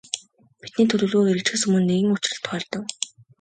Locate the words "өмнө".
1.67-1.81